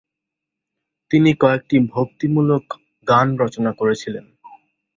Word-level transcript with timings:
তিনি 1.11 1.31
কয়েকটি 1.33 1.75
ভক্তিমূলক 1.93 2.63
গান 3.07 3.27
রচনা 3.37 3.71
করেছিলেন। 3.71 4.25